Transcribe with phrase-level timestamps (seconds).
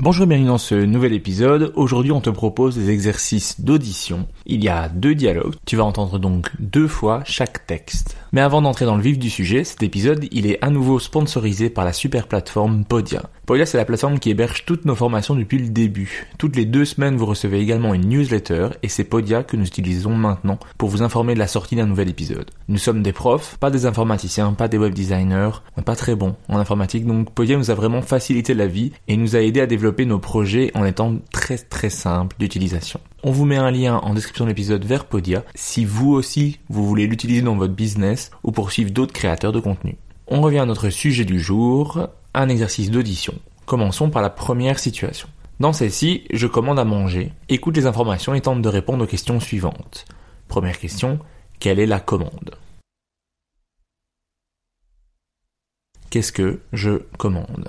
[0.00, 1.72] Bonjour et bienvenue dans ce nouvel épisode.
[1.74, 4.28] Aujourd'hui, on te propose des exercices d'audition.
[4.46, 5.56] Il y a deux dialogues.
[5.66, 8.16] Tu vas entendre donc deux fois chaque texte.
[8.30, 11.68] Mais avant d'entrer dans le vif du sujet, cet épisode, il est à nouveau sponsorisé
[11.68, 13.28] par la super plateforme Podia.
[13.44, 16.28] Podia, c'est la plateforme qui héberge toutes nos formations depuis le début.
[16.38, 20.14] Toutes les deux semaines, vous recevez également une newsletter et c'est Podia que nous utilisons
[20.14, 22.52] maintenant pour vous informer de la sortie d'un nouvel épisode.
[22.68, 26.58] Nous sommes des profs, pas des informaticiens, pas des web designers, pas très bons en
[26.58, 29.87] informatique, donc Podia nous a vraiment facilité la vie et nous a aidé à développer
[30.04, 33.00] nos projets en étant très très simple d'utilisation.
[33.22, 36.86] On vous met un lien en description de l'épisode vers Podia si vous aussi vous
[36.86, 39.96] voulez l'utiliser dans votre business ou pour suivre d'autres créateurs de contenu.
[40.28, 43.34] On revient à notre sujet du jour, un exercice d'audition.
[43.66, 45.28] Commençons par la première situation.
[45.60, 49.40] Dans celle-ci, je commande à manger, écoute les informations et tente de répondre aux questions
[49.40, 50.04] suivantes.
[50.46, 51.18] Première question,
[51.58, 52.56] quelle est la commande?
[56.10, 57.68] Qu'est-ce que je commande?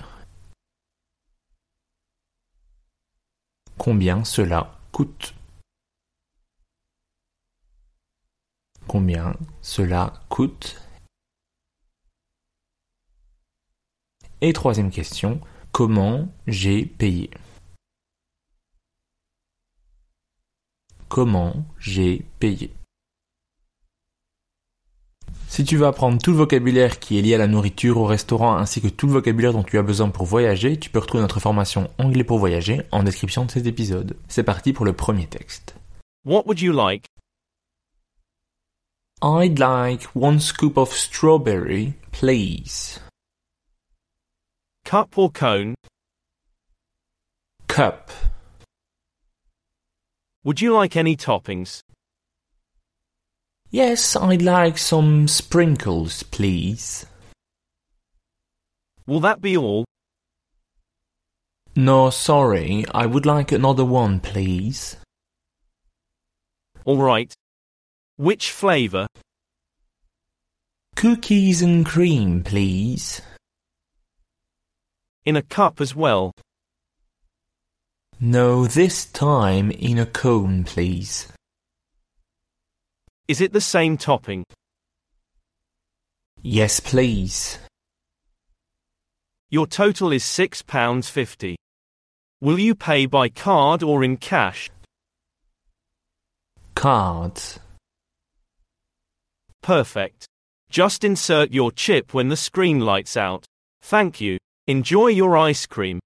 [3.79, 5.33] Combien cela coûte.
[8.89, 10.75] Combien cela coûte.
[14.41, 15.39] Et troisième question,
[15.71, 17.31] comment j'ai payé?
[21.07, 22.73] Comment j'ai payé?
[25.49, 28.55] Si tu veux apprendre tout le vocabulaire qui est lié à la nourriture, au restaurant,
[28.55, 31.39] ainsi que tout le vocabulaire dont tu as besoin pour voyager, tu peux retrouver notre
[31.39, 34.15] formation Anglais pour voyager en description de cet épisode.
[34.27, 35.75] C'est parti pour le premier texte.
[36.23, 37.07] What would you like?
[39.23, 43.01] I'd like one scoop of strawberry, please.
[44.85, 45.73] Cup or cone?
[47.67, 48.11] Cup.
[50.45, 51.81] Would you like any toppings?
[53.71, 57.05] Yes, I'd like some sprinkles, please.
[59.05, 59.85] Will that be all?
[61.75, 64.97] No, sorry, I would like another one, please.
[66.83, 67.31] All right.
[68.17, 69.05] Which flavour?
[70.95, 73.21] Cookies and cream, please.
[75.25, 76.33] In a cup as well.
[78.19, 81.31] No, this time in a cone, please.
[83.29, 84.43] Is it the same topping?
[86.41, 87.59] Yes, please.
[89.51, 91.53] Your total is £6.50.
[92.41, 94.71] Will you pay by card or in cash?
[96.73, 97.59] Cards.
[99.61, 100.25] Perfect.
[100.71, 103.45] Just insert your chip when the screen lights out.
[103.83, 104.39] Thank you.
[104.65, 105.99] Enjoy your ice cream.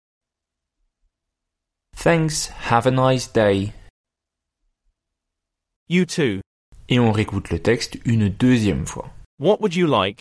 [1.96, 3.72] Thanks, have a nice day.
[5.88, 6.42] You too.
[6.90, 9.10] Et on réécoute le texte une deuxième fois.
[9.40, 10.20] What would you like?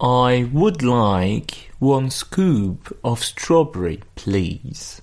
[0.00, 5.00] I would like one scoop of strawberry, please.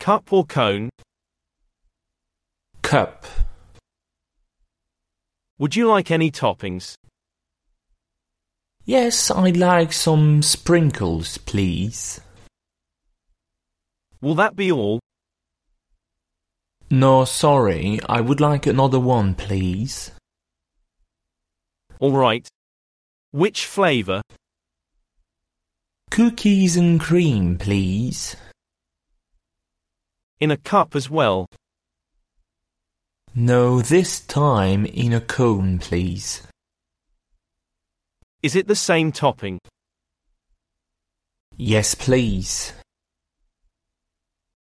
[0.00, 0.88] Cup or cone?
[2.82, 3.26] Cup.
[5.58, 6.94] Would you like any toppings?
[8.84, 12.20] Yes, I'd like some sprinkles, please.
[14.20, 15.00] Will that be all?
[16.90, 20.12] No, sorry, I would like another one, please.
[21.98, 22.48] All right.
[23.32, 24.22] Which flavor?
[26.10, 28.36] Cookies and cream, please.
[30.38, 31.46] In a cup as well.
[33.34, 36.42] No, this time in a cone, please.
[38.42, 39.58] Is it the same topping?
[41.56, 42.72] Yes, please.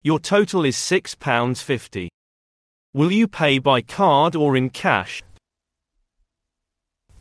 [0.05, 2.09] Your total is £6.50.
[2.93, 5.23] Will you pay by card or in cash?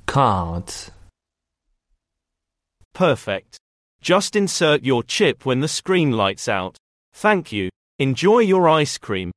[0.06, 0.92] Cards.
[2.94, 3.58] Perfect.
[4.02, 6.76] Just insert your chip when the screen lights out.
[7.14, 7.70] Thank you.
[8.00, 9.32] Enjoy your ice cream.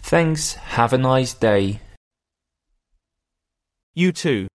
[0.00, 1.80] Thanks, have a nice day.
[3.94, 4.48] You too.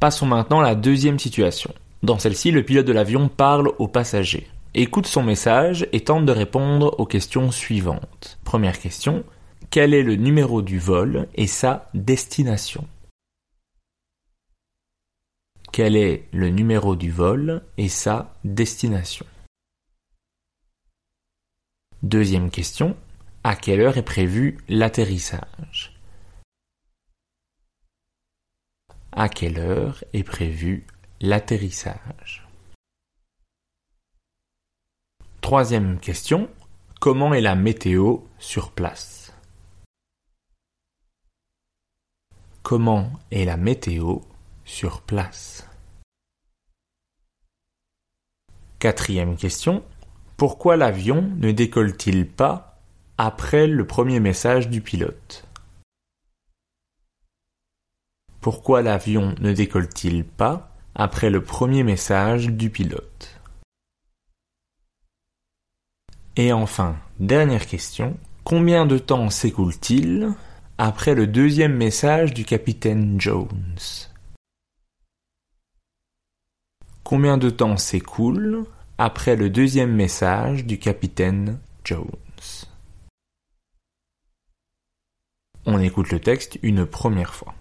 [0.00, 1.72] Passons maintenant à la deuxième situation.
[2.02, 6.32] Dans celle-ci, le pilote de l'avion parle aux passagers, écoute son message et tente de
[6.32, 8.40] répondre aux questions suivantes.
[8.42, 9.24] Première question,
[9.70, 12.88] quel est le numéro du vol et sa destination?
[15.72, 19.24] Quel est le numéro du vol et sa destination?
[22.02, 22.96] Deuxième question,
[23.44, 25.96] à quelle heure est prévu l'atterrissage?
[29.12, 30.84] À quelle heure est prévu
[31.22, 32.44] l'atterrissage.
[35.40, 36.50] Troisième question,
[37.00, 39.32] comment est la météo sur place?
[42.64, 44.18] Comment est la météo
[44.64, 45.64] sur place?
[48.80, 49.84] Quatrième question,
[50.36, 52.80] pourquoi l'avion ne décolle-t-il pas
[53.16, 55.46] après le premier message du pilote?
[58.40, 63.40] Pourquoi l'avion ne décolle-t-il pas après le premier message du pilote
[66.36, 70.32] Et enfin, dernière question, combien de temps s'écoule-t-il
[70.78, 73.78] après le deuxième message du capitaine Jones?
[77.04, 78.64] Combien de temps s'écoule
[78.96, 82.08] après le deuxième message du capitaine Jones?
[85.66, 87.54] On écoute le texte une première fois.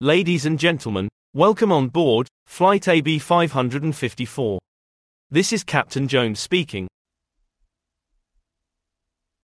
[0.00, 4.58] Ladies and gentlemen, welcome on board Flight AB 554.
[5.30, 6.86] This is Captain Jones speaking.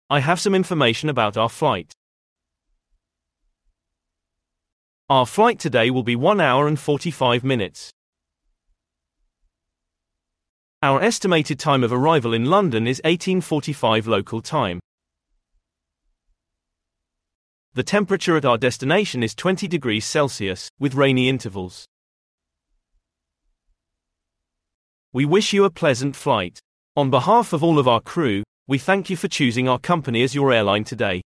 [0.08, 1.92] I have some information about our flight.
[5.10, 7.90] Our flight today will be 1 hour and 45 minutes.
[10.80, 14.80] Our estimated time of arrival in London is 1845 local time.
[17.74, 21.86] The temperature at our destination is 20 degrees Celsius, with rainy intervals.
[25.12, 26.60] We wish you a pleasant flight.
[26.94, 30.36] On behalf of all of our crew, we thank you for choosing our company as
[30.36, 31.20] your airline today.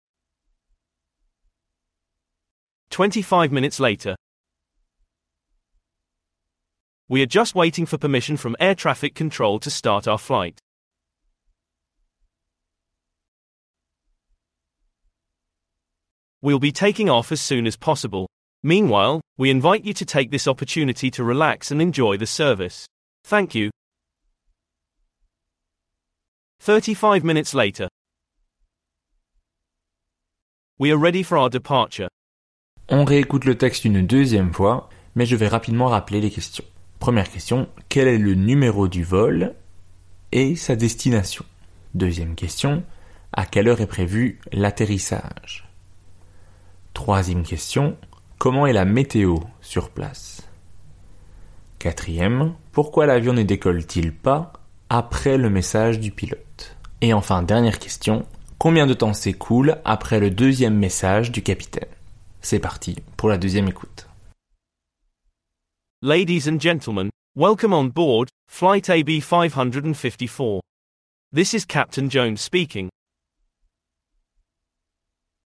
[2.91, 4.15] 25 minutes later,
[7.09, 10.61] we are just waiting for permission from air traffic control to start our flight.
[16.43, 18.27] We'll be taking off as soon as possible.
[18.63, 22.85] Meanwhile, we invite you to take this opportunity to relax and enjoy the service.
[23.23, 23.71] Thank you.
[26.59, 27.87] 35 minutes later.
[30.77, 32.07] We are ready for our departure.
[32.89, 36.63] On réécoute le texte une deuxième fois, mais je vais rapidement rappeler les questions.
[36.99, 39.55] Première question, quel est le numéro du vol
[40.31, 41.45] et sa destination
[41.95, 42.83] Deuxième question,
[43.33, 45.66] à quelle heure est prévu l'atterrissage
[46.97, 47.95] Troisième question,
[48.39, 50.49] comment est la météo sur place?
[51.77, 54.51] Quatrième, pourquoi l'avion ne décolle-t-il pas
[54.89, 56.75] après le message du pilote?
[57.01, 58.25] Et enfin, dernière question,
[58.57, 61.87] combien de temps s'écoule après le deuxième message du capitaine?
[62.41, 64.09] C'est parti pour la deuxième écoute.
[66.01, 70.61] Ladies and gentlemen, welcome on board Flight AB 554.
[71.31, 72.89] This is Captain Jones speaking.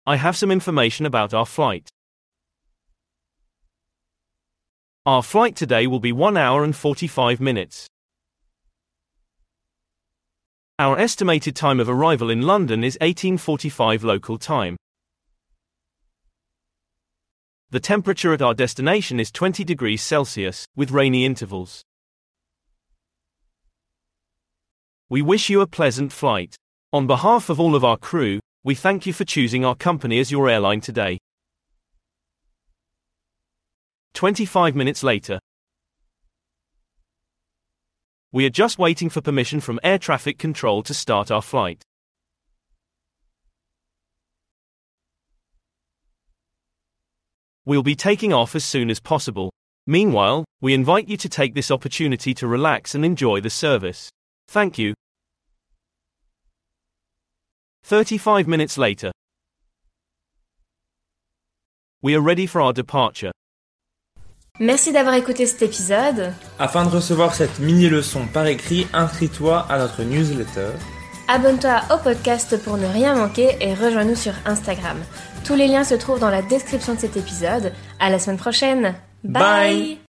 [0.06, 1.88] I have some information about our flight.
[5.06, 7.87] Our flight today will be 1 hour and 45 minutes.
[10.78, 14.76] Our estimated time of arrival in London is 1845 local time.
[17.70, 21.82] The temperature at our destination is 20 degrees Celsius, with rainy intervals.
[25.08, 26.56] We wish you a pleasant flight.
[26.92, 30.30] On behalf of all of our crew, We thank you for choosing our company as
[30.30, 31.18] your airline today.
[34.14, 35.38] 25 minutes later.
[38.33, 41.83] We are just waiting for permission from air traffic control to start our flight.
[47.66, 49.52] We'll be taking off as soon as possible.
[49.87, 54.09] Meanwhile, we invite you to take this opportunity to relax and enjoy the service.
[54.49, 54.94] Thank you.
[57.84, 59.12] 35 minutes later.
[62.02, 63.30] We are ready for our departure.
[64.58, 66.32] Merci d'avoir écouté cet épisode.
[66.58, 70.70] Afin de recevoir cette mini-leçon par écrit, inscris-toi à notre newsletter.
[71.28, 74.96] Abonne-toi au podcast pour ne rien manquer et rejoins-nous sur Instagram.
[75.44, 77.72] Tous les liens se trouvent dans la description de cet épisode.
[77.98, 78.94] À la semaine prochaine.
[79.24, 80.03] Bye.